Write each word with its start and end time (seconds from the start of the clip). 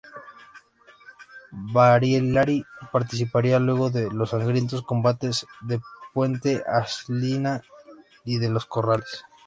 Barilari 1.51 2.65
participaría 2.91 3.59
luego 3.59 3.91
de 3.91 4.09
los 4.09 4.31
sangrientos 4.31 4.81
combates 4.81 5.45
de 5.61 5.79
Puente 6.11 6.63
Alsina 6.65 7.61
y 8.25 8.39
de 8.39 8.49
los 8.49 8.65
Corrales. 8.65 9.23